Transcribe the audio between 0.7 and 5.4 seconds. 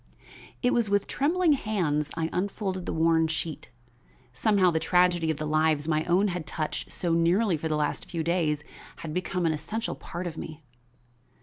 was with trembling hands I unfolded the worn sheet. Somehow the tragedy of